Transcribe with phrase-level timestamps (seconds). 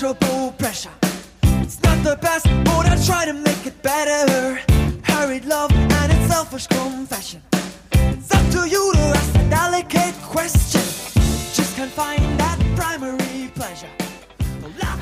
[0.00, 0.90] pleasurable pressure.
[1.62, 4.58] It's not the best, but I try to make it better.
[5.02, 7.42] Hurried love and its selfish confession.
[7.92, 10.80] It's up to you to ask a delicate question.
[11.52, 13.90] Just can't find that primary pleasure.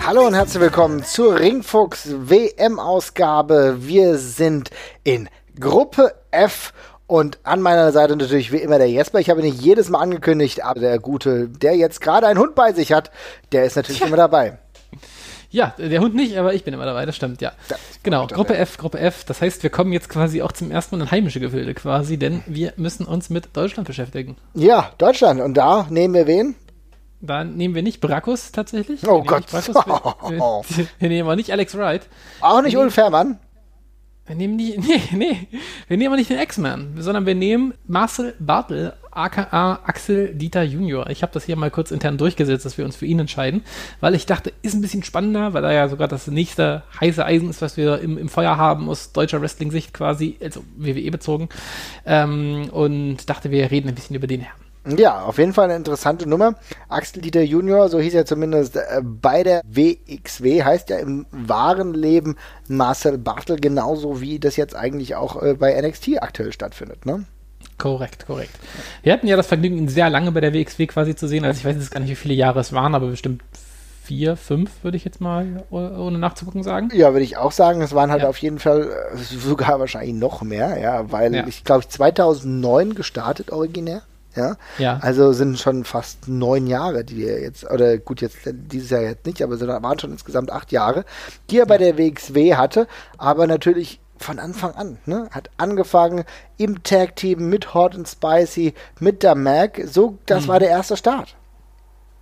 [0.04, 3.76] Hallo und herzlich willkommen zur Ringfuchs WM-Ausgabe.
[3.80, 4.70] Wir sind
[5.04, 5.28] in
[5.60, 6.72] Gruppe F
[7.06, 9.20] und an meiner Seite natürlich wie immer der Jesper.
[9.20, 12.72] Ich habe nicht jedes Mal angekündigt, aber der Gute, der jetzt gerade einen Hund bei
[12.72, 13.12] sich hat,
[13.52, 14.59] der ist natürlich immer dabei.
[15.51, 17.52] Ja, der Hund nicht, aber ich bin immer dabei, das stimmt, ja.
[17.69, 18.57] Das genau, Gruppe.
[18.57, 19.25] F, Gruppe F.
[19.25, 22.43] Das heißt, wir kommen jetzt quasi auch zum ersten Mal in heimische Gefilde quasi, denn
[22.47, 24.37] wir müssen uns mit Deutschland beschäftigen.
[24.55, 25.41] Ja, Deutschland.
[25.41, 26.55] Und da nehmen wir wen?
[27.21, 29.07] Da nehmen wir nicht Brakus tatsächlich.
[29.09, 29.47] Oh Gott.
[29.47, 32.07] Brakus, wir, wir, wir nehmen auch nicht Alex Wright.
[32.41, 33.38] Auch nicht Ulf Herrmann.
[34.29, 35.49] Wir nehmen nicht, nee, nee,
[35.88, 41.10] wir nehmen auch nicht den X-Man, sondern wir nehmen Marcel Bartel, aka Axel Dieter Junior.
[41.10, 43.62] Ich habe das hier mal kurz intern durchgesetzt, dass wir uns für ihn entscheiden,
[44.00, 47.51] weil ich dachte, ist ein bisschen spannender, weil er ja sogar das nächste heiße Eisen
[47.51, 51.48] ist, was wir im, im Feuer haben, aus deutscher Wrestling-Sicht quasi, also WWE bezogen.
[52.06, 54.59] Ähm, und dachte, wir reden ein bisschen über den Herrn.
[54.96, 56.54] Ja, auf jeden Fall eine interessante Nummer.
[56.88, 61.93] Axel Dieter Junior, so hieß er zumindest äh, bei der WXW, heißt ja im wahren
[61.93, 62.37] Leben
[62.68, 67.26] Marcel Bartel, genauso wie das jetzt eigentlich auch äh, bei NXT aktuell stattfindet, ne?
[67.78, 68.50] Korrekt, korrekt.
[69.03, 71.44] Wir hatten ja das Vergnügen, ihn sehr lange bei der WXW quasi zu sehen.
[71.44, 73.43] Also ich weiß jetzt gar nicht, wie viele Jahre es waren, aber bestimmt
[74.04, 76.91] vier, fünf, würde ich jetzt mal oh- ohne nachzugucken sagen.
[76.94, 77.82] Ja, würde ich auch sagen.
[77.82, 78.28] Es waren halt Ja.
[78.28, 81.47] auf jeden Fall äh, sogar wahrscheinlich noch mehr, ja, weil Ja.
[81.47, 84.03] ich glaube, 2009 gestartet originär.
[84.34, 84.99] Ja, Ja.
[85.03, 89.26] also sind schon fast neun Jahre, die er jetzt, oder gut, jetzt dieses Jahr jetzt
[89.26, 91.04] nicht, aber es waren schon insgesamt acht Jahre,
[91.50, 95.28] die er bei der WXW hatte, aber natürlich von Anfang an, ne?
[95.31, 96.25] Hat angefangen
[96.56, 100.49] im Tag-Team mit Hot and Spicy, mit der Mac, so, das Mhm.
[100.49, 101.34] war der erste Start.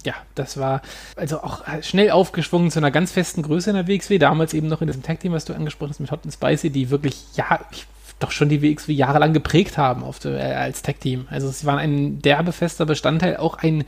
[0.05, 0.83] Ja, das war
[1.17, 4.19] also auch schnell aufgeschwungen zu einer ganz festen Größe in der WXW.
[4.19, 6.91] Damals eben noch in diesem Tag-Team, was du angesprochen hast mit Hot and Spicy, die
[6.91, 7.87] wirklich, ja, ich,
[8.21, 11.27] doch schon die WXW jahrelang geprägt haben auf der, äh, als Tag-Team.
[11.29, 13.85] Also sie waren ein derbe fester Bestandteil, auch ein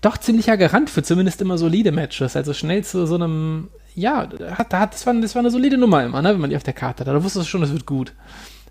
[0.00, 2.34] doch ziemlicher Garant für zumindest immer solide Matches.
[2.34, 6.32] Also schnell zu so einem, ja, das, war, das war eine solide Nummer immer, ne,
[6.32, 7.08] wenn man die auf der Karte hat.
[7.08, 8.12] Da wusstest du schon, das wird gut.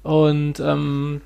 [0.04, 1.22] Und ähm,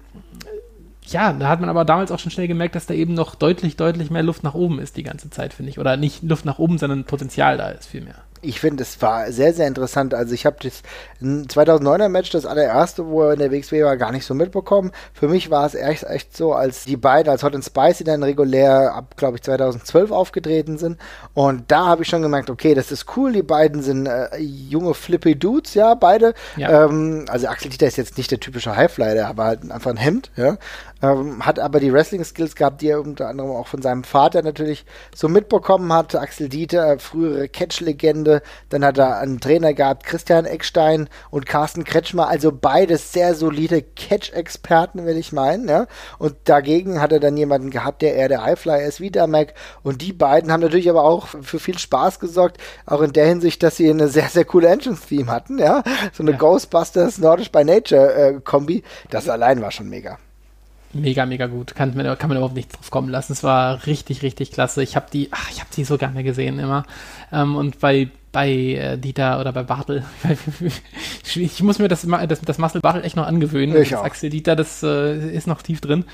[1.08, 3.76] ja, da hat man aber damals auch schon schnell gemerkt, dass da eben noch deutlich,
[3.76, 5.80] deutlich mehr Luft nach oben ist die ganze Zeit, finde ich.
[5.80, 8.16] Oder nicht Luft nach oben, sondern Potenzial da ist vielmehr.
[8.42, 10.14] Ich finde, es war sehr, sehr interessant.
[10.14, 10.82] Also ich habe das
[11.22, 14.92] 2009er Match, das allererste, wo er in der WXW war, gar nicht so mitbekommen.
[15.14, 18.24] Für mich war es echt, echt so, als die beiden, als Hot and Spicy dann
[18.24, 20.98] regulär ab, glaube ich, 2012 aufgetreten sind.
[21.34, 23.32] Und da habe ich schon gemerkt, okay, das ist cool.
[23.34, 26.34] Die beiden sind äh, junge, flippy Dudes, ja, beide.
[26.58, 26.86] Ja.
[26.86, 29.98] Ähm, also Axel Dieter ist jetzt nicht der typische Highflyer, der aber halt einfach ein
[29.98, 30.58] Hemd, ja.
[31.04, 34.86] Ähm, hat aber die Wrestling-Skills gehabt, die er unter anderem auch von seinem Vater natürlich
[35.16, 36.16] so mitbekommen hat.
[36.16, 38.31] Axel Dieter, frühere Catch-Legende.
[38.70, 42.30] Dann hat er einen Trainer gehabt, Christian Eckstein und Carsten Kretschmer.
[42.30, 45.88] Also beides sehr solide Catch-Experten, will ich meinen, ja.
[46.18, 49.54] Und dagegen hat er dann jemanden gehabt, der eher der Highflyer ist, wie der Mac.
[49.84, 52.58] Und die beiden haben natürlich aber auch für viel Spaß gesorgt.
[52.86, 55.84] Auch in der Hinsicht, dass sie eine sehr, sehr coole Entrance-Theme hatten, ja.
[56.14, 56.38] So eine Ja.
[56.38, 58.84] Ghostbusters Nordisch by Nature-Kombi.
[59.10, 60.18] das allein war schon mega.
[60.94, 61.76] Mega, mega gut.
[61.76, 63.34] Kann man, kann man überhaupt nicht drauf kommen lassen.
[63.34, 64.84] Es war richtig, richtig klasse.
[64.84, 66.84] Ich habe die, ach, ich habe die so gerne gesehen immer.
[67.32, 70.06] Ähm, und bei bei äh, Dieter oder bei Bartel.
[71.36, 73.76] ich, muss mir das, das, das Marcel Bartel echt noch angewöhnen.
[73.82, 74.04] Ich auch.
[74.04, 76.06] Axel Dieter, das äh, ist noch tief drin.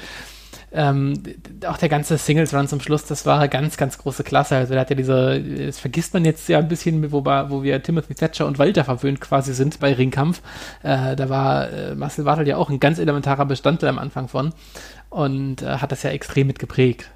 [0.72, 1.14] Ähm,
[1.66, 4.58] auch der ganze Singles-Run zum Schluss, das war ganz, ganz große Klasse.
[4.58, 7.64] Also, der hat ja diese, das vergisst man jetzt ja ein bisschen, wo, wir- wo
[7.64, 10.42] wir Timothy Thatcher und Walter verwöhnt quasi sind bei Ringkampf.
[10.84, 14.54] Äh, da war äh, Marcel Bartel ja auch ein ganz elementarer Bestandteil am Anfang von
[15.10, 17.10] und äh, hat das ja extrem mitgeprägt.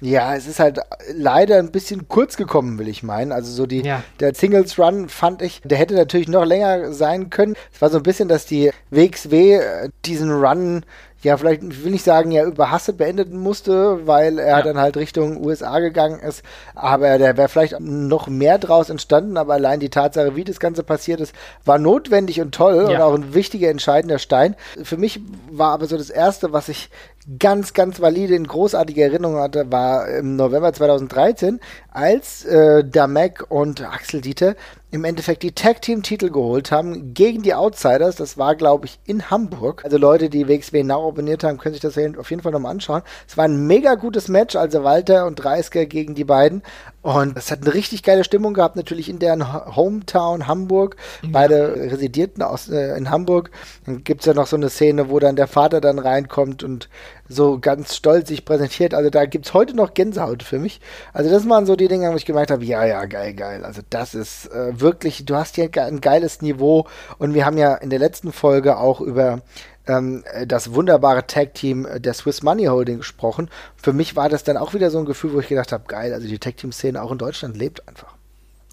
[0.00, 0.80] Ja, es ist halt
[1.14, 3.30] leider ein bisschen kurz gekommen, will ich meinen.
[3.30, 4.02] Also so die, Ja.
[4.18, 7.54] der Singles Run fand ich, der hätte natürlich noch länger sein können.
[7.72, 10.84] Es war so ein bisschen, dass die WXW äh, diesen Run,
[11.22, 14.62] ja, vielleicht ich will nicht sagen, ja, überhastet beenden musste, weil er Ja.
[14.62, 16.42] dann halt Richtung USA gegangen ist.
[16.74, 19.36] Aber der wäre vielleicht noch mehr draus entstanden.
[19.36, 21.34] Aber allein die Tatsache, wie das Ganze passiert ist,
[21.64, 23.04] war notwendig und toll und Ja.
[23.04, 24.56] auch ein wichtiger, entscheidender Stein.
[24.82, 25.20] Für mich
[25.50, 26.90] war aber so das Erste, was ich
[27.38, 31.60] ganz, ganz valide in großartiger Erinnerung hatte, war im November 2013,
[31.92, 34.56] als äh, Damek und Axel Dieter
[34.92, 38.16] im Endeffekt die Tag Team Titel geholt haben gegen die Outsiders.
[38.16, 39.84] Das war, glaube ich, in Hamburg.
[39.84, 43.00] Also Leute, die WXW Now abonniert haben, können sich das auf jeden Fall nochmal anschauen.
[43.26, 46.62] Es war ein mega gutes Match, also Walter und Dreisker gegen die beiden.
[47.00, 50.96] Und es hat eine richtig geile Stimmung gehabt, natürlich in deren Ho- Hometown Hamburg.
[51.26, 53.50] Beide residierten aus, äh, in Hamburg.
[53.86, 56.88] Dann gibt's ja noch so eine Szene, wo dann der Vater dann reinkommt und
[57.28, 58.92] so ganz stolz sich präsentiert.
[58.94, 60.80] Also da gibt's heute noch Gänsehaut für mich.
[61.14, 63.64] Also das waren so die Dinge, wo ich gemerkt habe, ja, ja, geil, geil.
[63.64, 66.86] Also das ist äh, wirklich, du hast hier ein geiles Niveau
[67.18, 69.40] und wir haben ja in der letzten Folge auch über
[69.86, 73.48] ähm, das wunderbare Tag-Team der Swiss Money Holding gesprochen.
[73.76, 76.12] Für mich war das dann auch wieder so ein Gefühl, wo ich gedacht habe, geil,
[76.12, 78.14] also die Tag-Team-Szene auch in Deutschland lebt einfach.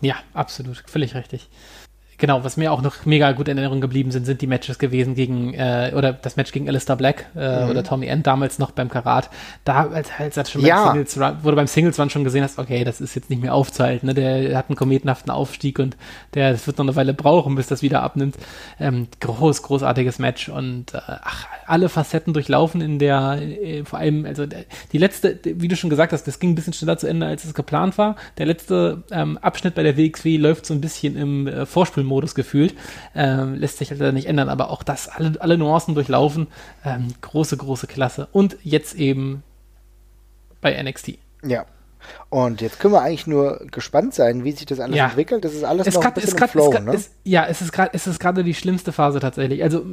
[0.01, 1.49] Ja, absolut, völlig richtig.
[2.19, 5.15] Genau, was mir auch noch mega gut in Erinnerung geblieben sind, sind die Matches gewesen
[5.15, 7.69] gegen, äh, oder das Match gegen Alistair Black äh, mhm.
[7.69, 9.29] oder Tommy End damals noch beim Karat.
[9.63, 10.91] Da, als, als, als schon beim ja.
[10.91, 13.41] Singles Run, wo du beim Singles Run schon gesehen hast, okay, das ist jetzt nicht
[13.41, 14.13] mehr aufzuhalten, ne?
[14.13, 15.95] der hat einen kometenhaften Aufstieg und
[16.33, 18.35] der, das wird noch eine Weile brauchen, bis das wieder abnimmt.
[18.81, 24.25] Ähm, groß, großartiges Match und äh, ach, alle Facetten durchlaufen in der, äh, vor allem,
[24.25, 27.27] also die letzte, wie du schon gesagt hast, das ging ein bisschen schneller zu Ende,
[27.27, 28.17] als es geplant war.
[28.37, 32.35] Der letzte ähm, Abschnitt bei der WXW läuft so ein bisschen im äh, Vorspiel Modus
[32.35, 32.75] gefühlt.
[33.15, 36.47] Ähm, lässt sich halt nicht ändern, aber auch das, alle, alle Nuancen durchlaufen.
[36.83, 38.27] Ähm, große, große Klasse.
[38.31, 39.43] Und jetzt eben
[40.61, 41.19] bei NXT.
[41.43, 41.65] Ja,
[42.31, 45.07] und jetzt können wir eigentlich nur gespannt sein, wie sich das alles ja.
[45.07, 45.43] entwickelt.
[45.43, 46.93] Das ist alles es noch grad, ein bisschen grad, Flow, ne?
[46.93, 49.63] es, Ja, es ist gerade, es ist gerade die schlimmste Phase tatsächlich.
[49.63, 49.83] Also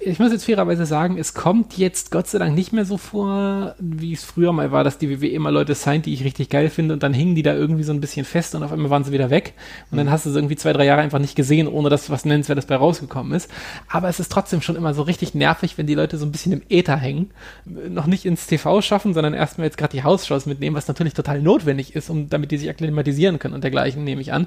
[0.00, 3.74] ich muss jetzt fairerweise sagen, es kommt jetzt Gott sei Dank nicht mehr so vor,
[3.78, 6.70] wie es früher mal war, dass die WWE immer Leute signed, die ich richtig geil
[6.70, 9.04] finde und dann hingen die da irgendwie so ein bisschen fest und auf einmal waren
[9.04, 9.52] sie wieder weg
[9.90, 10.12] und dann mhm.
[10.12, 12.76] hast du sie irgendwie zwei, drei Jahre einfach nicht gesehen, ohne dass was nennenswertes bei
[12.76, 13.50] rausgekommen ist.
[13.86, 16.52] Aber es ist trotzdem schon immer so richtig nervig, wenn die Leute so ein bisschen
[16.52, 17.32] im Äther hängen,
[17.66, 21.42] noch nicht ins TV schaffen, sondern erstmal jetzt gerade die Hausshows mitnehmen, was natürlich total
[21.42, 24.46] notwendig ist, um damit die sich akklimatisieren können und dergleichen, nehme ich an.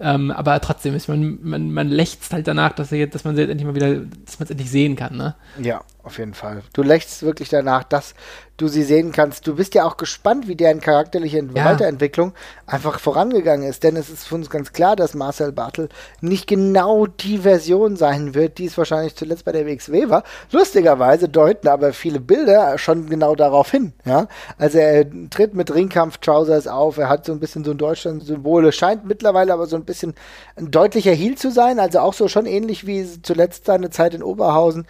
[0.00, 3.42] Ähm, aber trotzdem ist man, man, man lächzt halt danach, dass, er, dass man sie
[3.42, 3.94] endlich mal wieder,
[4.24, 5.34] dass man es endlich sehen kann, ne?
[5.62, 6.62] Ja, auf jeden Fall.
[6.72, 8.14] Du lächst wirklich danach, dass
[8.56, 9.46] du sie sehen kannst.
[9.46, 11.64] Du bist ja auch gespannt, wie deren charakterliche ja.
[11.64, 12.32] Weiterentwicklung
[12.66, 13.84] einfach vorangegangen ist.
[13.84, 15.90] Denn es ist für uns ganz klar, dass Marcel Bartel
[16.22, 20.24] nicht genau die Version sein wird, die es wahrscheinlich zuletzt bei der WXW war.
[20.50, 23.92] Lustigerweise deuten aber viele Bilder schon genau darauf hin.
[24.06, 24.28] Ja?
[24.56, 29.04] Also er tritt mit Ringkampf-Trousers auf, er hat so ein bisschen so ein Deutschland-Symbole, scheint
[29.04, 30.14] mittlerweile aber so ein bisschen
[30.56, 34.22] ein deutlicher Heel zu sein, also auch so schon ähnlich wie zuletzt seine Zeit in
[34.22, 34.86] Oberhausen.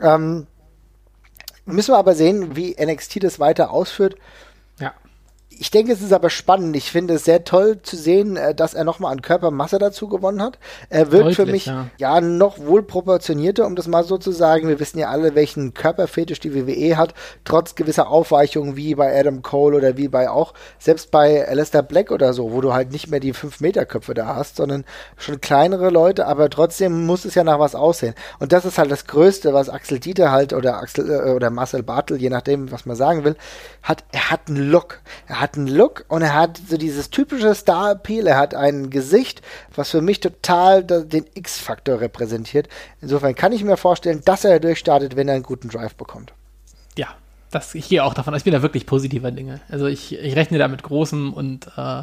[0.00, 0.46] Ähm,
[1.64, 4.16] Müssen wir aber sehen, wie NXT das weiter ausführt.
[5.62, 6.74] Ich denke, es ist aber spannend.
[6.74, 10.42] Ich finde es sehr toll zu sehen, äh, dass er nochmal an Körpermasse dazu gewonnen
[10.42, 10.58] hat.
[10.90, 11.86] Er wirkt Deutlich, für mich ja.
[11.98, 12.20] ja.
[12.20, 14.66] noch wohl proportionierter, um das mal so zu sagen.
[14.66, 17.14] Wir wissen ja alle, welchen Körperfetisch die WWE hat,
[17.44, 22.10] trotz gewisser Aufweichungen wie bei Adam Cole oder wie bei auch, selbst bei Alistair Black
[22.10, 24.84] oder so, wo du halt nicht mehr die 5-Meter-Köpfe da hast, sondern
[25.16, 28.16] schon kleinere Leute, aber trotzdem muss es ja nach was aussehen.
[28.40, 31.84] Und das ist halt das Größte, was Axel Dieter halt oder Axel äh, oder Marcel
[31.84, 33.36] Bartel, je nachdem, was man sagen will,
[33.84, 34.02] hat.
[34.10, 35.00] Er hat einen Look.
[35.28, 38.26] Er hat hat einen Look und er hat so dieses typische Star-Appeal.
[38.26, 39.42] Er hat ein Gesicht,
[39.74, 42.68] was für mich total den X-Faktor repräsentiert.
[43.00, 46.32] Insofern kann ich mir vorstellen, dass er durchstartet, wenn er einen guten Drive bekommt.
[46.96, 47.08] Ja,
[47.50, 49.60] das, ich gehe auch davon aus, ich bin da wirklich positiver Dinge.
[49.68, 52.02] Also ich, ich rechne da mit Großem und äh,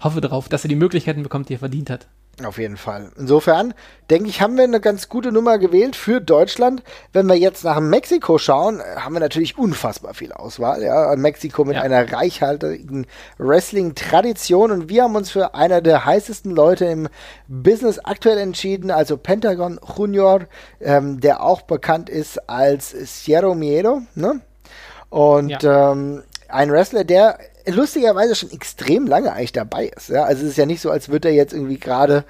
[0.00, 2.06] hoffe darauf, dass er die Möglichkeiten bekommt, die er verdient hat.
[2.42, 3.10] Auf jeden Fall.
[3.18, 3.74] Insofern
[4.10, 6.82] denke ich, haben wir eine ganz gute Nummer gewählt für Deutschland.
[7.12, 10.82] Wenn wir jetzt nach Mexiko schauen, haben wir natürlich unfassbar viel Auswahl.
[10.82, 11.82] Ja, Mexiko mit ja.
[11.82, 13.06] einer reichhaltigen
[13.36, 17.08] Wrestling-Tradition und wir haben uns für einer der heißesten Leute im
[17.48, 20.46] Business aktuell entschieden, also Pentagon Junior,
[20.80, 24.02] ähm, der auch bekannt ist als Sierra Miedo.
[24.14, 24.40] Ne?
[25.10, 25.92] Und ja.
[25.92, 30.08] ähm, ein Wrestler, der lustigerweise schon extrem lange eigentlich dabei ist.
[30.08, 30.24] Ja?
[30.24, 32.24] Also es ist ja nicht so, als würde er jetzt irgendwie gerade,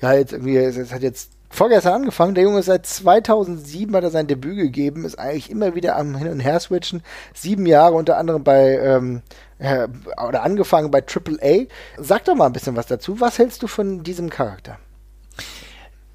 [0.00, 2.34] ja, jetzt irgendwie, es hat jetzt vorgestern angefangen.
[2.34, 6.16] Der Junge ist seit 2007 hat er sein Debüt gegeben, ist eigentlich immer wieder am
[6.16, 7.02] Hin- und Her switchen.
[7.34, 9.22] Sieben Jahre unter anderem bei, ähm,
[9.58, 9.88] äh,
[10.26, 11.66] oder angefangen bei AAA.
[11.96, 13.20] Sag doch mal ein bisschen was dazu.
[13.20, 14.78] Was hältst du von diesem Charakter?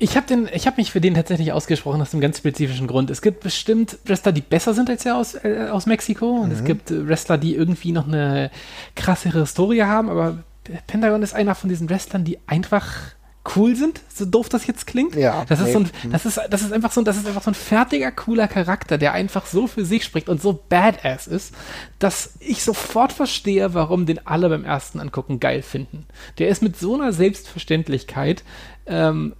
[0.03, 3.09] Ich habe hab mich für den tatsächlich ausgesprochen aus einem ganz spezifischen Grund.
[3.09, 6.29] Es gibt bestimmt Wrestler, die besser sind als er aus, äh, aus Mexiko.
[6.29, 6.55] Und mhm.
[6.55, 8.51] es gibt Wrestler, die irgendwie noch eine
[8.97, 10.09] krassere Historie haben.
[10.09, 10.39] Aber
[10.87, 13.13] Pentagon ist einer von diesen Wrestlern, die einfach
[13.55, 15.15] cool sind, so doof das jetzt klingt.
[15.15, 15.45] Ja.
[15.47, 17.55] Das ist so ein, das ist, das ist einfach so, das ist einfach so ein
[17.55, 21.53] fertiger, cooler Charakter, der einfach so für sich spricht und so badass ist,
[21.99, 26.07] dass ich sofort verstehe, warum den alle beim ersten Angucken geil finden.
[26.39, 28.43] Der ist mit so einer Selbstverständlichkeit
[28.85, 29.33] ähm,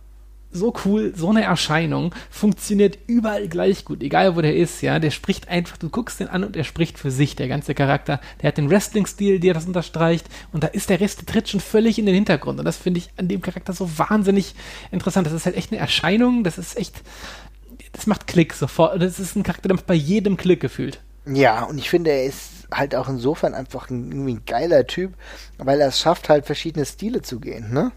[0.54, 5.00] so cool, so eine Erscheinung, funktioniert überall gleich gut, egal wo der ist, ja.
[5.00, 8.22] Der spricht einfach, du guckst den an und er spricht für sich, der ganze Charakter.
[8.42, 11.60] Der hat den Wrestling-Stil, der das unterstreicht und da ist der Rest, der tritt schon
[11.60, 14.56] völlig in den Hintergrund und das finde ich an dem Charakter so wahnsinnig
[14.92, 15.28] interessant.
[15.28, 17.02] Das ist halt echt eine Erscheinung, das ist echt,
[17.92, 19.02] das macht Klick sofort.
[19.02, 21.02] Das ist ein Charakter, der macht bei jedem Klick gefühlt.
[21.26, 25.14] Ja, und ich finde, er ist halt auch insofern einfach ein, irgendwie ein geiler Typ,
[25.58, 27.92] weil er es schafft, halt verschiedene Stile zu gehen, ne?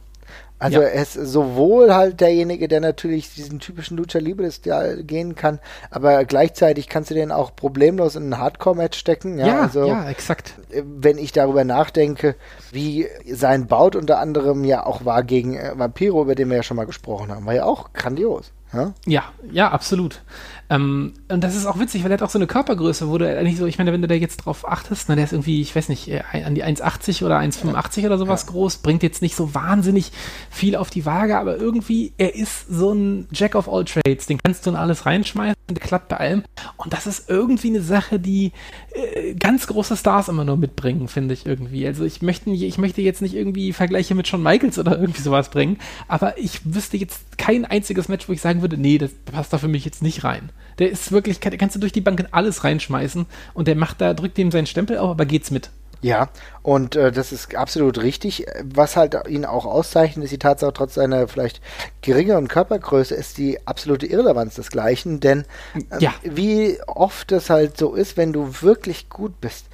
[0.58, 0.86] Also Ja.
[0.88, 5.58] er ist sowohl halt derjenige, der natürlich diesen typischen Lucha Libre-Stil gehen kann,
[5.90, 9.38] aber gleichzeitig kannst du den auch problemlos in ein Hardcore-Match stecken.
[9.38, 10.54] Ja, Ja, also ja, exakt.
[10.70, 12.36] äh, wenn ich darüber nachdenke,
[12.72, 16.62] wie sein Bout unter anderem ja auch war gegen äh, Vampiro, über den wir ja
[16.62, 18.50] schon mal gesprochen haben, war ja auch grandios.
[18.72, 18.94] Ja?
[19.06, 20.22] Ja, ja, absolut.
[20.68, 23.28] Ähm, und das ist auch witzig, weil er hat auch so eine Körpergröße, wo du
[23.28, 25.74] eigentlich so, ich meine, wenn du da jetzt drauf achtest, na, der ist irgendwie, ich
[25.76, 29.54] weiß nicht, äh, an die 1,80 oder 1,85 oder sowas groß, bringt jetzt nicht so
[29.54, 30.10] wahnsinnig
[30.50, 34.38] viel auf die Waage, aber irgendwie, er ist so ein Jack of all Trades, den
[34.42, 36.42] kannst du in alles reinschmeißen, der klappt bei allem.
[36.76, 38.52] Und das ist irgendwie eine Sache, die
[38.92, 41.86] äh, ganz große Stars immer nur mitbringen, finde ich irgendwie.
[41.86, 45.50] Also ich möchte, ich möchte jetzt nicht irgendwie Vergleiche mit Shawn Michaels oder irgendwie sowas
[45.50, 49.52] bringen, aber ich wüsste jetzt kein einziges Match, wo ich sagen würde, nee, das passt
[49.52, 50.50] da für mich jetzt nicht rein.
[50.78, 54.00] Der ist wirklich, der kannst du durch die Bank in alles reinschmeißen und der macht
[54.00, 55.70] da, drückt ihm seinen Stempel auf, aber geht's mit.
[56.02, 56.28] Ja,
[56.62, 58.46] und äh, das ist absolut richtig.
[58.62, 61.62] Was halt ihn auch auszeichnet, ist die Tatsache, trotz seiner vielleicht
[62.02, 65.20] geringeren Körpergröße, ist die absolute Irrelevanz desgleichen.
[65.20, 66.12] Denn ähm, Ja.
[66.22, 69.66] wie oft es halt so ist, wenn du wirklich gut bist,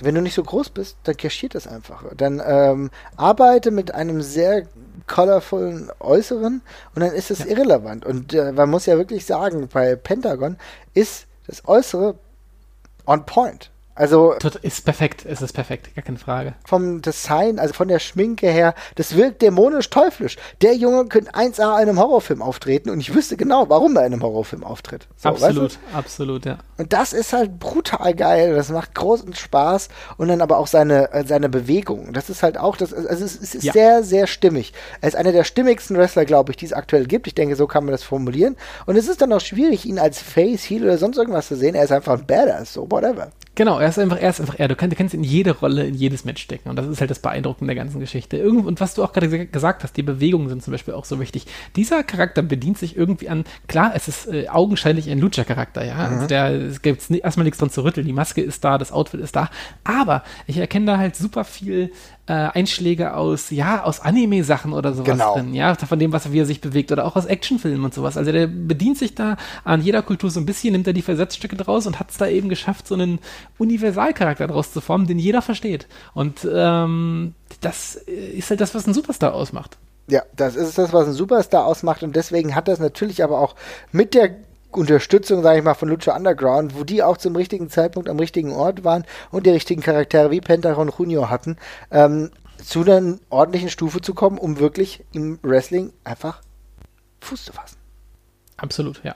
[0.00, 2.04] wenn du nicht so groß bist, dann kaschiert das einfach.
[2.16, 4.66] Dann ähm, arbeite mit einem sehr
[5.06, 6.62] colorvollen Äußeren
[6.94, 8.04] und dann ist es irrelevant.
[8.04, 10.56] Und äh, man muss ja wirklich sagen, bei Pentagon
[10.94, 12.16] ist das Äußere
[13.06, 13.70] on point.
[13.96, 16.54] Also Ist perfekt, es ist perfekt, gar keine Frage.
[16.66, 20.36] vom Design, also von der Schminke her, das wirkt dämonisch teuflisch.
[20.60, 24.12] Der Junge könnte 1A in einem Horrorfilm auftreten und ich wüsste genau, warum er in
[24.12, 25.08] einem Horrorfilm auftritt.
[25.16, 26.58] So, absolut, weißt absolut, ja.
[26.76, 26.82] du?
[26.82, 28.54] Und das ist halt brutal geil.
[28.54, 29.88] Das macht großen Spaß
[30.18, 32.12] und dann aber auch seine, äh, seine Bewegung.
[32.12, 33.72] Das ist halt auch, das, also es ist, es ist Ja.
[33.72, 34.74] sehr, sehr stimmig.
[35.00, 37.26] Er ist einer der stimmigsten Wrestler, glaube ich, die es aktuell gibt.
[37.28, 38.56] Ich denke, so kann man das formulieren.
[38.84, 41.74] Und es ist dann auch schwierig, ihn als Face, Heel oder sonst irgendwas zu sehen.
[41.74, 43.30] Er ist einfach ein Badass, so whatever.
[43.56, 44.68] Genau, er ist einfach, er ist einfach er.
[44.68, 46.68] Du kannst, du kannst in jede Rolle, in jedes Match stecken.
[46.68, 48.36] Und das ist halt das Beeindruckende der ganzen Geschichte.
[48.36, 51.06] Irgend, und was du auch gerade ge- gesagt hast, die Bewegungen sind zum Beispiel auch
[51.06, 51.46] so wichtig.
[51.74, 55.96] Dieser Charakter bedient sich irgendwie an, klar, es ist äh, augenscheinlich ein Lucha-Charakter, ja.
[55.96, 58.06] Also der, es gibt erstmal nichts dran zu rütteln.
[58.06, 59.48] Die Maske ist da, das Outfit ist da.
[59.84, 61.90] Aber ich erkenne da halt super viel
[62.28, 65.34] äh, Einschläge aus, ja, aus Anime-Sachen oder sowas Genau.
[65.34, 68.16] drin, ja, von dem, was wie er sich bewegt oder auch aus Actionfilmen und sowas.
[68.16, 71.56] Also der bedient sich da an jeder Kultur so ein bisschen, nimmt er die Versatzstücke
[71.56, 73.20] draus und hat es da eben geschafft, so einen
[73.58, 75.86] Universalcharakter draus zu formen, den jeder versteht.
[76.14, 79.76] Und ähm, das ist halt das, was einen Superstar ausmacht.
[80.08, 83.54] Ja, das ist das, was ein Superstar ausmacht und deswegen hat das natürlich aber auch
[83.92, 84.36] mit der
[84.76, 88.52] Unterstützung, sage ich mal, von Lucha Underground, wo die auch zum richtigen Zeitpunkt am richtigen
[88.52, 91.56] Ort waren und die richtigen Charaktere wie Pentagon Junior hatten,
[91.90, 92.30] ähm,
[92.64, 96.42] zu einer ordentlichen Stufe zu kommen, um wirklich im Wrestling einfach
[97.20, 97.76] Fuß zu fassen.
[98.58, 99.14] Absolut, ja.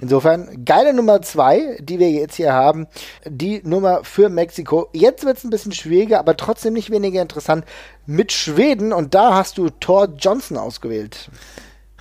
[0.00, 2.88] Insofern, geile Nummer zwei, die wir jetzt hier haben,
[3.24, 4.88] die Nummer für Mexiko.
[4.92, 7.64] Jetzt wird es ein bisschen schwieriger, aber trotzdem nicht weniger interessant
[8.04, 11.30] mit Schweden und da hast du Thor Johnson ausgewählt.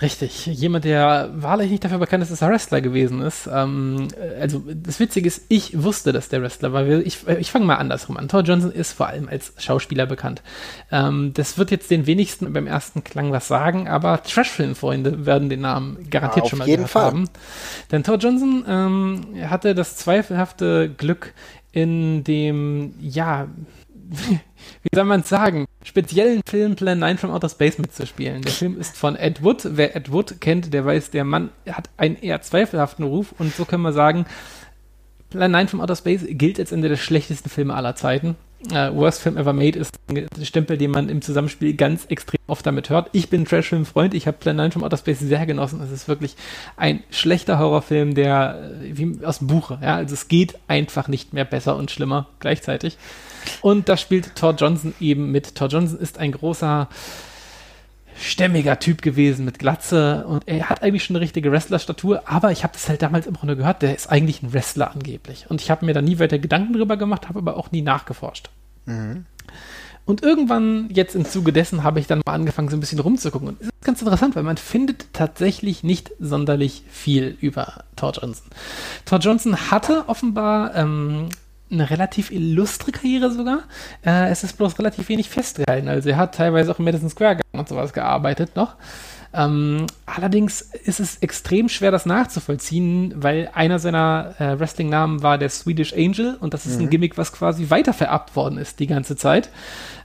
[0.02, 3.50] Richtig, jemand, der wahrlich nicht dafür bekannt ist, dass er Wrestler gewesen ist.
[3.52, 6.88] Ähm, äh, also das Witzige ist, ich wusste, dass der Wrestler war.
[6.88, 8.30] Ich, ich fange mal andersrum an.
[8.30, 10.42] Thor Johnson ist vor allem als Schauspieler bekannt.
[10.90, 15.62] Ähm, das wird jetzt den wenigsten beim ersten Klang was sagen, aber Trashfilm-Freunde werden den
[15.62, 17.04] Namen garantiert Auf schon mal jeden gehört Fall.
[17.06, 17.30] haben.
[17.92, 21.34] Denn Thor Johnson ähm, hatte das zweifelhafte Glück
[21.74, 23.48] in dem, ja,
[24.82, 28.42] wie soll man es sagen, speziellen Film Plan 9 from Outer Space mitzuspielen.
[28.42, 29.68] Der Film ist von Ed Wood.
[29.72, 33.66] Wer Ed Wood kennt, der weiß, der Mann hat einen eher zweifelhaften Ruf und so
[33.66, 34.26] können wir sagen,
[35.30, 38.36] Plan 9 from Outer Space gilt als einer der schlechtesten Filme aller Zeiten.
[38.72, 42.66] Äh, Worst Film Ever Made ist ein Stempel, den man im Zusammenspiel ganz extrem oft
[42.66, 43.10] damit hört.
[43.14, 45.82] Ich bin Trash-Film-Freund, ich habe Plan 9 from Outer Space sehr genossen.
[45.82, 46.36] Es ist wirklich
[46.76, 51.32] ein schlechter Horrorfilm, der äh, wie aus dem Buche, ja, also es geht einfach nicht
[51.32, 52.98] mehr besser und schlimmer gleichzeitig.
[53.62, 55.56] Und da spielt Thor Johnson eben mit.
[55.56, 56.88] Thor Johnson ist ein großer,
[58.20, 62.64] stämmiger Typ gewesen mit Glatze und er hat eigentlich schon eine richtige Wrestlerstatur, aber ich
[62.64, 65.46] habe das halt damals immer nur gehört, der ist eigentlich ein Wrestler angeblich.
[65.50, 68.50] Und ich habe mir da nie weiter Gedanken drüber gemacht, habe aber auch nie nachgeforscht.
[70.06, 73.50] Und irgendwann, jetzt im Zuge dessen, habe ich dann mal angefangen, so ein bisschen rumzugucken.
[73.50, 78.48] Und es ist ganz interessant, weil man findet tatsächlich nicht sonderlich viel über Thor Johnson.
[79.06, 81.30] Thor Johnson hatte offenbar ähm,
[81.72, 83.60] eine relativ illustre Karriere sogar.
[84.06, 85.88] Äh, es ist bloß relativ wenig festgehalten.
[85.88, 88.76] Also er hat teilweise auch im Madison Square Garden und sowas gearbeitet noch.
[89.32, 95.50] Ähm, allerdings ist es extrem schwer, das nachzuvollziehen, weil einer seiner äh, Wrestling-Namen war der
[95.50, 99.52] Swedish Angel und das ist ein Gimmick, was quasi weitervererbt worden ist die ganze Zeit.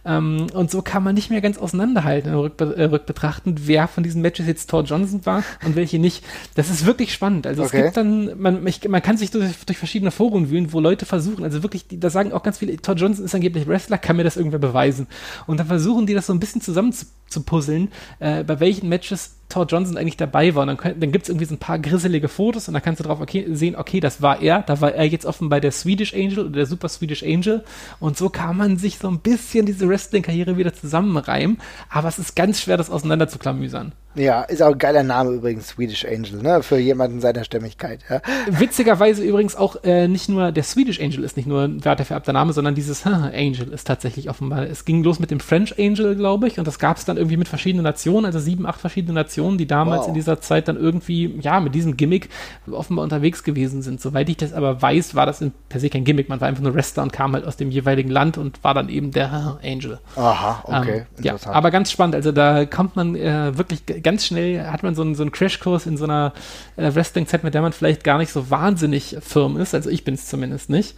[0.05, 4.21] Ähm, und so kann man nicht mehr ganz auseinanderhalten, rückbe äh, rückbetrachtend, wer von diesen
[4.23, 6.23] Matches jetzt Thor Johnson war und welche nicht.
[6.55, 7.47] Das ist wirklich spannend.
[7.47, 7.79] Also Okay.
[7.79, 11.07] es gibt dann, man, ich, man kann sich durch, durch verschiedene Foren wühlen, wo Leute
[11.07, 14.17] versuchen, also wirklich, die, da sagen auch ganz viele, Thor Johnson ist angeblich Wrestler, kann
[14.17, 15.07] mir das irgendwer beweisen.
[15.47, 18.89] Und dann versuchen die das so ein bisschen zusammen zu, zu puzzeln, äh, bei welchen
[18.89, 20.63] Matches Thor Johnson eigentlich dabei war.
[20.63, 23.01] Und dann, könnt- dann gibt es irgendwie so ein paar grisselige Fotos und da kannst
[23.01, 24.63] du drauf okay, sehen, okay, das war er.
[24.63, 27.65] Da war er jetzt offenbar der Swedish Angel oder der Super Swedish Angel.
[28.01, 31.59] Und so kann man sich so ein bisschen diese Wrestling-Karriere wieder zusammenreimen.
[31.89, 33.93] Aber es ist ganz schwer, das auseinander zu klamüsern.
[34.17, 36.63] Ja, ist auch ein geiler Name übrigens, Swedish Angel, ne?
[36.63, 38.23] Für jemanden seiner Stämmigkeit, ja.
[38.49, 42.53] Witzigerweise übrigens auch äh, nicht nur der Swedish Angel ist nicht nur ein weitervererbter Name,
[42.53, 44.69] sondern dieses Angel ist tatsächlich offenbar.
[44.69, 47.37] Es ging los mit dem French Angel, glaube ich, und das gab es dann irgendwie
[47.37, 50.09] mit verschiedenen Nationen, also sieben, acht verschiedene Nationen, die damals Wow.
[50.09, 52.29] in dieser Zeit dann irgendwie, ja, mit diesem Gimmick
[52.71, 54.01] offenbar unterwegs gewesen sind.
[54.01, 56.63] Soweit ich das aber weiß, war das in, per se kein Gimmick, man war einfach
[56.63, 59.99] nur Wrestler und kam halt aus dem jeweiligen Land und war dann eben der Angel.
[60.17, 62.15] Aha, okay, Ähm, ja, aber ganz spannend.
[62.15, 65.87] Also da kommt man äh, wirklich ganz schnell, hat man so einen, so einen Crashkurs
[65.87, 66.33] in so einer
[66.77, 69.75] äh, Wrestling-Zeit, mit der man vielleicht gar nicht so wahnsinnig firm ist.
[69.75, 70.97] Also ich bin es zumindest nicht.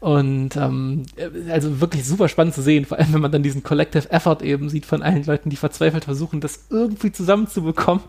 [0.00, 3.62] Und ähm, äh, also wirklich super spannend zu sehen, vor allem wenn man dann diesen
[3.62, 8.02] Collective Effort eben sieht von allen Leuten, die verzweifelt versuchen, das irgendwie zusammenzubekommen.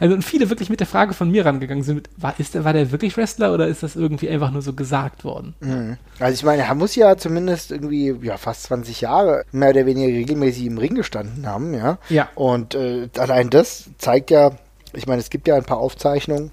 [0.00, 2.64] Also und viele wirklich mit der Frage von mir rangegangen sind, mit, war, ist der,
[2.64, 5.54] war der wirklich Wrestler oder ist das irgendwie einfach nur so gesagt worden?
[5.60, 5.96] Mhm.
[6.18, 10.08] Also ich meine, er muss ja zumindest irgendwie ja fast 20 Jahre mehr oder weniger
[10.08, 11.98] regelmäßig im Ring gestanden haben, ja.
[12.08, 12.28] Ja.
[12.34, 14.52] Und äh, allein das zeigt ja,
[14.92, 16.50] ich meine, es gibt ja ein paar Aufzeichnungen,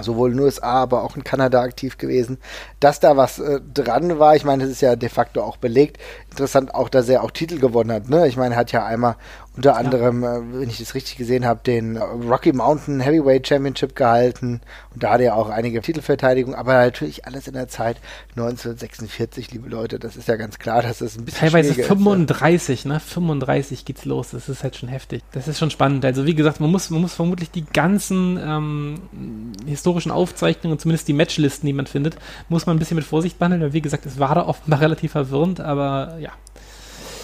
[0.00, 2.38] sowohl in den USA, aber auch in Kanada aktiv gewesen,
[2.80, 4.36] dass da was äh, dran war.
[4.36, 5.98] Ich meine, das ist ja de facto auch belegt.
[6.36, 8.10] Interessant auch, dass er auch Titel gewonnen hat.
[8.10, 8.28] Ne?
[8.28, 9.16] Ich meine, er hat ja einmal
[9.56, 14.60] unter anderem, äh, wenn ich das richtig gesehen habe, den Rocky Mountain Heavyweight Championship gehalten.
[14.92, 17.96] Und da hat er auch einige Titelverteidigungen, aber natürlich alles in der Zeit
[18.36, 19.98] 1946, liebe Leute.
[19.98, 21.96] Das ist ja ganz klar, dass das ein bisschen Teilweise schwieriger ist, ja.
[21.96, 23.00] 35, ne?
[23.00, 24.32] 35 geht's los.
[24.32, 25.22] Das ist halt schon heftig.
[25.32, 26.04] Das ist schon spannend.
[26.04, 31.14] Also wie gesagt, man muss, man muss vermutlich die ganzen ähm, historischen Aufzeichnungen, zumindest die
[31.14, 32.16] Matchlisten, die man findet,
[32.50, 33.62] muss man ein bisschen mit Vorsicht behandeln.
[33.62, 36.25] Weil wie gesagt, es war da offenbar relativ verwirrend, aber ja.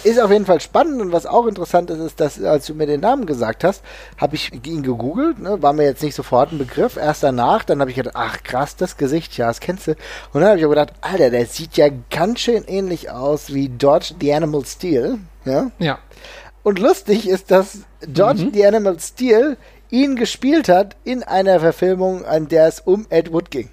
[0.03, 2.87] Ist auf jeden Fall spannend und was auch interessant ist, ist, dass als du mir
[2.87, 3.81] den Namen gesagt hast,
[4.17, 7.79] habe ich ihn gegoogelt, ne, war mir jetzt nicht sofort ein Begriff, erst danach, dann
[7.79, 9.91] habe ich gedacht, ach krass, das Gesicht, ja, das kennst du.
[10.33, 13.69] Und dann habe ich auch gedacht, Alter, der sieht ja ganz schön ähnlich aus wie
[13.69, 15.71] Dodge the Animal Steel, ja.
[15.79, 15.99] Ja.
[16.63, 19.57] Und lustig ist, dass Dodge the Animal Steel
[19.89, 23.69] ihn gespielt hat in einer Verfilmung, an der es um Ed Wood ging.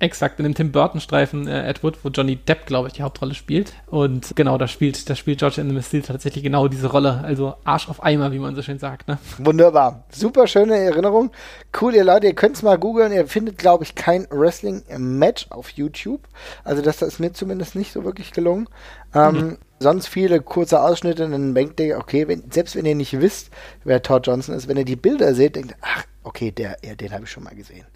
[0.00, 3.34] Exakt, in dem Tim Burton-Streifen äh, Ed Wood, wo Johnny Depp, glaube ich, die Hauptrolle
[3.34, 3.74] spielt.
[3.86, 7.20] Und genau, da spielt, da spielt George Animal Steel tatsächlich genau diese Rolle.
[7.22, 9.08] Also Arsch auf Eimer, wie man so schön sagt.
[9.08, 9.18] Ne?
[9.36, 10.04] Wunderbar.
[10.10, 11.30] Super schöne Erinnerung.
[11.78, 13.12] Cool, ihr Leute, ihr könnt es mal googeln.
[13.12, 16.22] Ihr findet, glaube ich, kein Wrestling-Match auf YouTube.
[16.64, 18.68] Also das, das ist mir zumindest nicht so wirklich gelungen.
[19.14, 23.18] Ähm, Sonst viele kurze Ausschnitte und dann denkt ihr, okay, wenn, selbst wenn ihr nicht
[23.18, 23.48] wisst,
[23.82, 26.94] wer Todd Johnson ist, wenn ihr die Bilder seht, denkt ihr, ach, okay, der, ja,
[26.94, 27.86] den habe ich schon mal gesehen.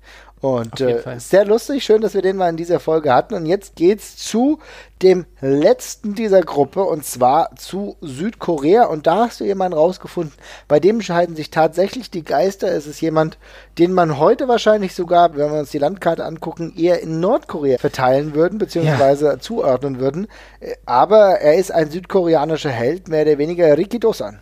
[0.44, 3.32] Und äh, sehr lustig, schön, dass wir den mal in dieser Folge hatten.
[3.32, 4.58] Und jetzt geht's zu
[5.00, 8.84] dem letzten dieser Gruppe und zwar zu Südkorea.
[8.84, 10.34] Und da hast du jemanden rausgefunden,
[10.68, 12.68] bei dem scheiden sich tatsächlich die Geister.
[12.68, 13.38] Es ist jemand,
[13.78, 18.34] den man heute wahrscheinlich sogar, wenn wir uns die Landkarte angucken, eher in Nordkorea verteilen
[18.34, 20.26] würden, beziehungsweise zuordnen würden.
[20.60, 24.40] Äh, Aber er ist ein südkoreanischer Held, mehr oder weniger Riki Dosan.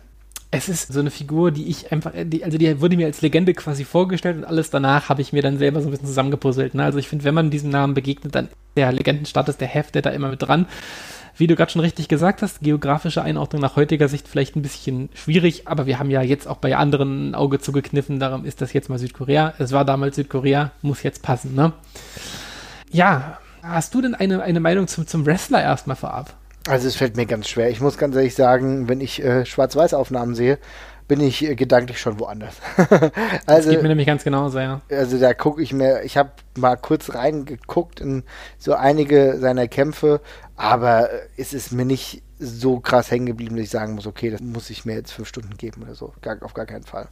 [0.53, 3.55] Es ist so eine Figur, die ich einfach, die, also die wurde mir als Legende
[3.55, 6.75] quasi vorgestellt und alles danach habe ich mir dann selber so ein bisschen zusammengepuzzelt.
[6.75, 6.83] Ne?
[6.83, 10.29] Also ich finde, wenn man diesem Namen begegnet, dann der Legendenstatus, der heftet da immer
[10.29, 10.67] mit dran.
[11.35, 15.09] Wie du gerade schon richtig gesagt hast, geografische Einordnung nach heutiger Sicht vielleicht ein bisschen
[15.15, 18.73] schwierig, aber wir haben ja jetzt auch bei anderen ein Auge zugekniffen, darum ist das
[18.73, 19.55] jetzt mal Südkorea.
[19.57, 21.73] Es war damals Südkorea, muss jetzt passen, ne?
[22.91, 26.35] Ja, hast du denn eine, eine Meinung zum, zum Wrestler erstmal vorab?
[26.67, 27.69] Also es fällt mir ganz schwer.
[27.69, 30.59] Ich muss ganz ehrlich sagen, wenn ich äh, Schwarz-Weiß-Aufnahmen sehe,
[31.07, 32.55] bin ich äh, gedanklich schon woanders.
[32.77, 34.81] Das also, geht mir nämlich ganz genauso, ja.
[34.89, 38.23] also da gucke ich mir, ich habe mal kurz reingeguckt in
[38.57, 40.21] so einige seiner Kämpfe,
[40.55, 44.29] aber äh, es ist mir nicht so krass hängen geblieben, dass ich sagen muss, okay,
[44.29, 46.13] das muss ich mir jetzt fünf Stunden geben oder so.
[46.21, 47.07] Gar, auf gar keinen Fall.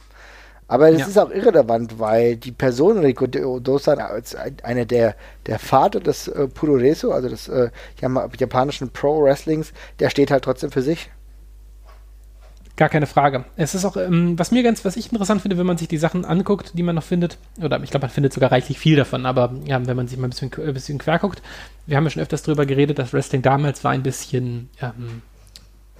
[0.72, 1.06] Aber das Ja.
[1.08, 6.28] ist auch irrelevant, weil die Person Rico Dosan als ein- einer der, der Vater des
[6.28, 7.68] äh, Puroresu, also des äh,
[8.38, 11.10] japanischen Pro-Wrestlings, der steht halt trotzdem für sich.
[12.76, 13.44] Gar keine Frage.
[13.56, 15.98] Es ist auch, ähm, was mir ganz, was ich interessant finde, wenn man sich die
[15.98, 19.26] Sachen anguckt, die man noch findet, oder ich glaube, man findet sogar reichlich viel davon,
[19.26, 21.42] aber ja, wenn man sich mal ein bisschen, ein bisschen quer guckt,
[21.84, 25.20] wir haben ja schon öfters darüber geredet, dass Wrestling damals war ein bisschen, ähm,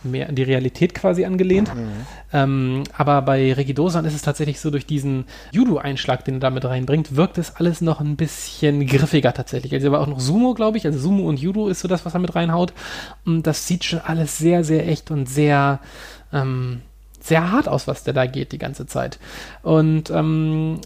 [0.05, 1.75] mehr an die Realität quasi angelehnt.
[1.75, 1.89] Mhm.
[2.33, 7.17] Ähm, aber bei Regidosan ist es tatsächlich so, durch diesen Judo-Einschlag, den er damit reinbringt,
[7.17, 9.73] wirkt es alles noch ein bisschen griffiger tatsächlich.
[9.73, 10.87] Also aber auch noch Sumo, glaube ich.
[10.87, 12.73] Also Sumo und Judo ist so das, was er mit reinhaut.
[13.25, 15.81] Und das sieht schon alles sehr, sehr echt und sehr,
[16.33, 16.81] ähm,
[17.21, 19.19] sehr hart aus, was der da geht die ganze Zeit.
[19.63, 20.81] Und ähm,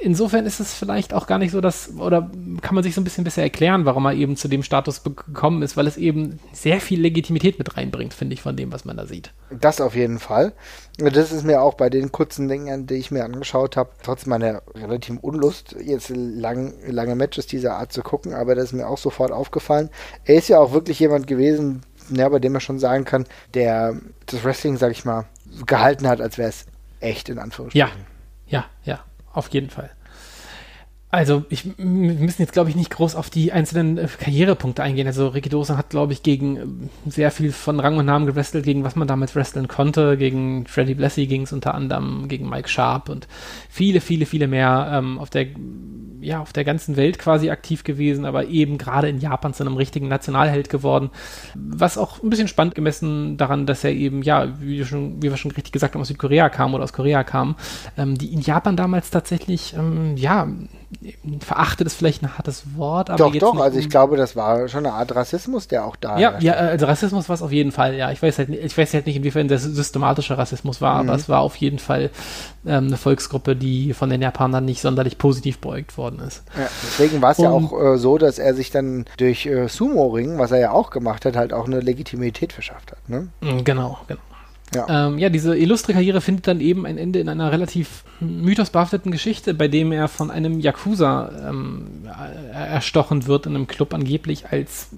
[0.00, 2.30] insofern ist es vielleicht auch gar nicht so, dass, oder
[2.60, 5.62] kann man sich so ein bisschen besser erklären, warum er eben zu dem Status gekommen
[5.62, 8.96] ist, weil es eben sehr viel Legitimität mit reinbringt, finde ich, von dem, was man
[8.96, 9.32] da sieht.
[9.50, 10.52] Das auf jeden Fall.
[10.98, 14.62] Das ist mir auch bei den kurzen Dingen, die ich mir angeschaut habe, trotz meiner
[14.74, 18.98] relativen Unlust, jetzt lang, lange Matches dieser Art zu gucken, aber das ist mir auch
[18.98, 19.90] sofort aufgefallen.
[20.24, 23.96] Er ist ja auch wirklich jemand gewesen, ja, bei dem man schon sagen kann, der
[24.26, 25.24] das Wrestling, sag ich mal,
[25.66, 26.66] gehalten hat, als wäre es
[27.00, 28.06] echt in Anführungsstrichen.
[28.46, 29.90] Ja, ja, ja auf jeden Fall.
[31.14, 35.06] Also, ich, wir müssen jetzt, glaube ich, nicht groß auf die einzelnen äh, Karrierepunkte eingehen.
[35.06, 36.62] Also, Ricky Dosan hat, glaube ich, gegen äh,
[37.08, 40.16] sehr viel von Rang und Namen gewrestelt, gegen was man damals wresteln konnte.
[40.16, 43.28] Gegen Freddie Blassie ging es unter anderem, gegen Mike Sharp und
[43.70, 45.46] viele, viele, viele mehr ähm, auf der
[46.24, 49.76] ja, auf der ganzen Welt quasi aktiv gewesen, aber eben gerade in Japan zu einem
[49.76, 51.10] richtigen Nationalheld geworden.
[51.54, 55.30] Was auch ein bisschen spannend gemessen daran, dass er eben, ja, wie wir schon, wie
[55.30, 57.56] wir schon richtig gesagt haben, aus Südkorea kam oder aus Korea kam,
[57.96, 60.48] ähm, die in Japan damals tatsächlich, ähm, ja,
[61.40, 63.30] verachtet ist vielleicht ein hartes Wort, aber.
[63.30, 66.38] Doch, doch, also ich glaube, das war schon eine Art Rassismus, der auch da Ja,
[66.40, 68.10] ja, also Rassismus war es auf jeden Fall, ja.
[68.10, 71.08] Ich weiß halt, ich weiß halt nicht, inwiefern der systematische Rassismus war, mhm.
[71.08, 72.10] aber es war auf jeden Fall
[72.66, 76.42] ähm, eine Volksgruppe, die von den Japanern nicht sonderlich positiv beäugt worden ist.
[76.56, 80.38] Ja, deswegen war es ja auch äh, so, dass er sich dann durch äh, Sumo-Ring,
[80.38, 83.08] was er ja auch gemacht hat, halt auch eine Legitimität verschafft hat.
[83.08, 83.28] Ne?
[83.40, 84.20] Mm, genau, genau.
[84.74, 85.06] Ja.
[85.06, 89.54] Ähm, ja, diese illustre Karriere findet dann eben ein Ende in einer relativ mythosbehafteten Geschichte,
[89.54, 92.04] bei dem er von einem Yakuza ähm,
[92.52, 94.88] erstochen wird in einem Club angeblich als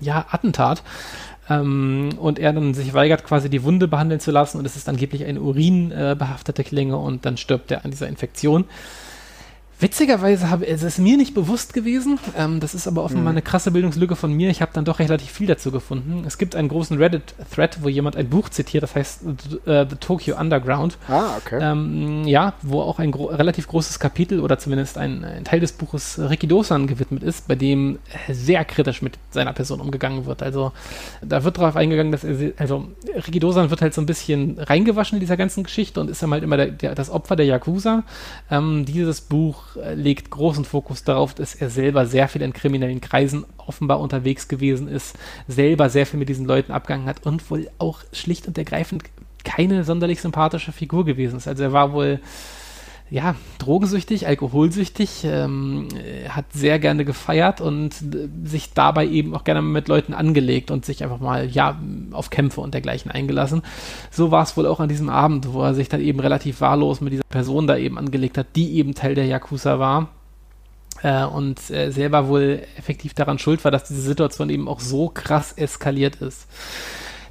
[0.00, 0.82] ja, Attentat.
[1.48, 4.88] Ähm, und er dann sich weigert, quasi die Wunde behandeln zu lassen und es ist
[4.88, 8.64] angeblich eine urinbehaftete Klinge und dann stirbt er an dieser Infektion.
[9.78, 12.18] Witzigerweise habe es ist mir nicht bewusst gewesen.
[12.34, 13.36] Ähm, das ist aber offenbar mhm.
[13.38, 14.48] eine krasse Bildungslücke von mir.
[14.48, 16.24] Ich habe dann doch relativ viel dazu gefunden.
[16.26, 19.36] Es gibt einen großen Reddit-Thread, wo jemand ein Buch zitiert, das heißt uh,
[19.66, 20.96] The Tokyo Underground.
[21.08, 21.58] Ah, okay.
[21.60, 25.72] Ähm, ja, wo auch ein gro relativ großes Kapitel oder zumindest ein, ein, Teil des
[25.72, 27.98] Buches Ricky Dosan gewidmet ist, bei dem
[28.30, 30.42] sehr kritisch mit seiner Person umgegangen wird.
[30.42, 30.72] Also
[31.20, 35.16] da wird darauf eingegangen, dass er, also Ricky Dosan wird halt so ein bisschen reingewaschen
[35.16, 38.04] in dieser ganzen Geschichte und ist dann halt immer der, der, das Opfer der Yakuza.
[38.50, 43.44] Ähm, dieses Buch legt großen Fokus darauf, dass er selber sehr viel in kriminellen Kreisen
[43.56, 45.16] offenbar unterwegs gewesen ist,
[45.48, 49.04] selber sehr viel mit diesen Leuten abgegangen hat und wohl auch schlicht und ergreifend
[49.44, 51.48] keine sonderlich sympathische Figur gewesen ist.
[51.48, 52.20] Also er war wohl
[53.08, 55.88] ja, drogensüchtig, alkoholsüchtig, ähm,
[56.28, 60.84] hat sehr gerne gefeiert und äh, sich dabei eben auch gerne mit Leuten angelegt und
[60.84, 61.78] sich einfach mal, ja,
[62.10, 63.62] auf Kämpfe und dergleichen eingelassen.
[64.10, 67.00] So war es wohl auch an diesem Abend, wo er sich dann eben relativ wahllos
[67.00, 70.08] mit dieser Person da eben angelegt hat, die eben Teil der Yakuza war.
[71.02, 75.08] Äh, und äh, selber wohl effektiv daran schuld war, dass diese Situation eben auch so
[75.08, 76.48] krass eskaliert ist.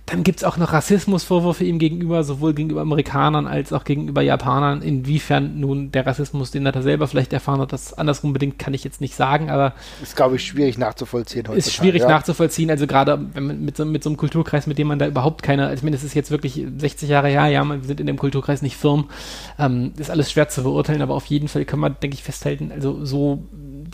[0.05, 4.83] Dann gibt es auch noch Rassismusvorwürfe ihm gegenüber, sowohl gegenüber Amerikanern als auch gegenüber Japanern.
[4.83, 8.75] Inwiefern nun der Rassismus, den er da selber vielleicht erfahren hat, das andersrum bedingt, kann
[8.75, 9.73] ich jetzt nicht sagen, aber.
[10.03, 11.57] Ist, glaube ich, schwierig nachzuvollziehen heute.
[11.57, 12.09] Ist schwierig ja.
[12.09, 15.63] nachzuvollziehen, also gerade mit so, mit so einem Kulturkreis, mit dem man da überhaupt keine,
[15.63, 18.17] also ich meine, es ist jetzt wirklich 60 Jahre her, ja, wir sind in dem
[18.17, 19.09] Kulturkreis nicht firm,
[19.57, 22.71] ähm, ist alles schwer zu beurteilen, aber auf jeden Fall kann man, denke ich, festhalten,
[22.71, 23.43] also so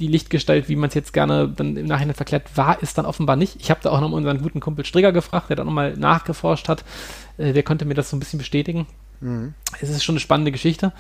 [0.02, 3.36] die Lichtgestalt, wie man es jetzt gerne dann im Nachhinein verklärt, war es dann offenbar
[3.36, 3.58] nicht.
[3.60, 6.84] Ich habe da auch noch unseren guten Kumpel Strigger gefragt, der dann nochmal nachgeforscht hat.
[7.38, 8.88] Äh, der konnte mir das so ein bisschen bestätigen.
[9.22, 9.54] Mhm.
[9.80, 10.92] Es ist schon eine spannende Geschichte.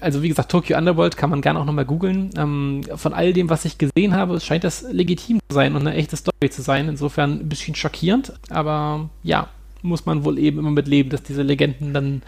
[0.00, 2.30] Also wie gesagt, Tokyo Underworld kann man gerne auch nochmal googeln.
[2.36, 5.96] Ähm, von all dem, was ich gesehen habe, scheint das legitim zu sein und eine
[5.96, 6.88] echte Story zu sein.
[6.88, 9.48] Insofern ein bisschen schockierend, aber ja,
[9.82, 12.22] muss man wohl eben immer mit leben, dass diese Legenden dann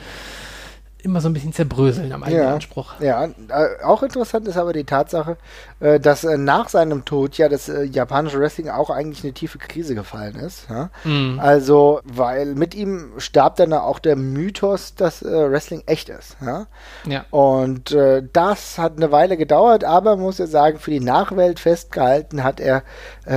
[1.04, 2.94] immer so ein bisschen zerbröseln am eigenen ja, Anspruch.
[3.00, 5.36] Ja, äh, auch interessant ist aber die Tatsache,
[5.80, 9.94] äh, dass äh, nach seinem Tod ja das japanische Wrestling auch eigentlich eine tiefe Krise
[9.94, 10.66] gefallen ist.
[11.04, 11.38] Mhm.
[11.40, 16.36] Also, weil mit ihm starb dann auch der Mythos, dass Wrestling echt ist.
[16.40, 17.24] Ja.
[17.30, 17.96] Und
[18.32, 22.82] das hat eine Weile gedauert, aber muss ja sagen, für die Nachwelt festgehalten hat er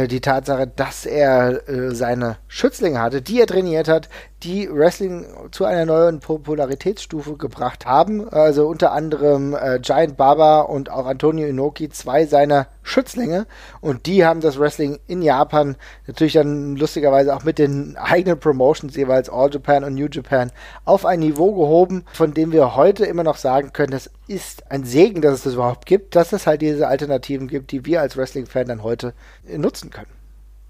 [0.07, 1.61] die Tatsache, dass er
[1.93, 4.09] seine Schützlinge hatte, die er trainiert hat,
[4.43, 8.29] die Wrestling zu einer neuen Popularitätsstufe gebracht haben.
[8.29, 13.45] Also unter anderem äh, Giant Baba und auch Antonio Inoki, zwei seiner Schützlinge.
[13.81, 18.95] Und die haben das Wrestling in Japan natürlich dann lustigerweise auch mit den eigenen Promotions,
[18.95, 20.51] jeweils All Japan und New Japan,
[20.85, 24.83] auf ein Niveau gehoben, von dem wir heute immer noch sagen können, das ist ein
[24.83, 28.17] Segen, dass es das überhaupt gibt, dass es halt diese Alternativen gibt, die wir als
[28.17, 29.13] Wrestling-Fan dann heute
[29.47, 30.11] nutzen können.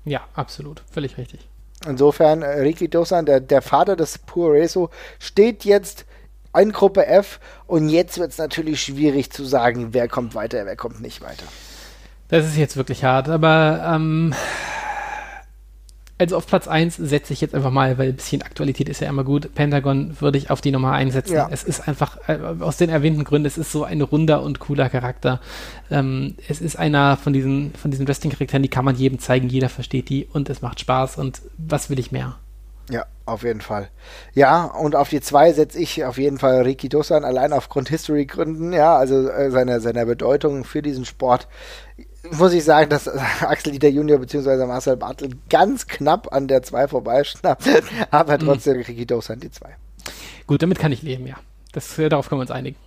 [0.05, 0.83] Ja, absolut.
[0.89, 1.47] Völlig richtig.
[1.85, 6.05] Insofern, äh, Ricky Dosan, der, der Vater des Puereso, steht jetzt
[6.59, 10.75] in Gruppe F und jetzt wird es natürlich schwierig zu sagen, wer kommt weiter, wer
[10.75, 11.45] kommt nicht weiter.
[12.29, 14.33] Das ist jetzt wirklich hart, aber ähm,
[16.19, 19.07] also auf Platz 1 setze ich jetzt einfach mal, weil ein bisschen Aktualität ist ja
[19.07, 19.53] immer gut.
[19.53, 21.35] Pentagon würde ich auf die Nummer einsetzen.
[21.35, 21.47] Ja.
[21.51, 24.89] Es ist einfach, äh, aus den erwähnten Gründen, es ist so ein runder und cooler
[24.89, 25.39] Charakter.
[25.91, 29.69] Ähm, es ist einer von diesen, von diesen Wrestling-Charakteren, die kann man jedem zeigen, jeder
[29.69, 32.35] versteht die und es macht Spaß und was will ich mehr?
[32.89, 33.89] Ja, auf jeden Fall.
[34.33, 38.71] Ja, und auf die 2 setze ich auf jeden Fall Riki Dosan, allein aufgrund History-Gründen,
[38.71, 41.47] ja, also äh, seiner, seiner Bedeutung für diesen Sport
[42.31, 43.07] muss ich sagen, dass
[43.41, 44.65] Axel Dieter Junior bzw.
[44.65, 47.67] Marcel Bartel ganz knapp an der 2 vorbeischnappt,
[48.11, 48.45] aber mhm.
[48.45, 48.83] trotzdem mhm.
[48.83, 49.75] Ricky Dosan die 2.
[50.45, 51.35] Gut, damit kann ich leben, ja.
[51.73, 52.77] Das, äh, darauf können wir uns einigen.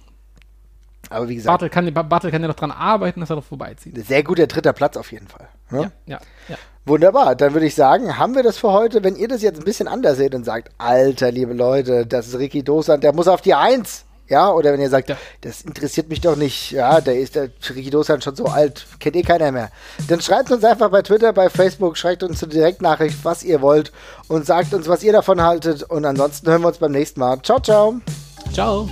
[1.11, 1.53] Aber wie gesagt.
[1.53, 4.07] Bartel kann, Bartel kann ja noch dran arbeiten, dass er noch vorbeizieht.
[4.07, 5.49] Sehr guter dritter Platz auf jeden Fall.
[5.71, 5.93] Ne?
[6.07, 6.57] Ja, ja, ja.
[6.87, 9.05] Wunderbar, dann würde ich sagen, haben wir das für heute.
[9.05, 12.39] Wenn ihr das jetzt ein bisschen anders seht und sagt, Alter, liebe Leute, das ist
[12.39, 15.17] Ricky Dosan, der muss auf die 1 ja, oder wenn ihr sagt, ja.
[15.41, 19.17] das interessiert mich doch nicht, ja, der ist der Ricky Dosan schon so alt, kennt
[19.17, 19.71] eh keiner mehr.
[20.09, 23.91] Dann schreibt uns einfach bei Twitter, bei Facebook, schreibt uns eine Direktnachricht, was ihr wollt
[24.29, 25.83] und sagt uns, was ihr davon haltet.
[25.83, 27.43] Und ansonsten hören wir uns beim nächsten Mal.
[27.43, 28.01] Ciao, ciao.
[28.53, 28.89] Ciao.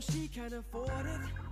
[0.00, 1.51] she can afford it.